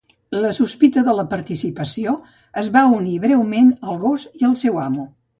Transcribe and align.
La 0.43 0.51
sospita 0.59 1.01
de 1.09 1.13
la 1.17 1.25
participació 1.33 2.13
es 2.61 2.69
va 2.77 2.83
unir 2.99 3.19
breument 3.25 3.69
al 3.91 3.99
gos 4.05 4.25
i 4.41 4.49
el 4.49 4.57
seu 4.63 4.81
amo. 4.87 5.05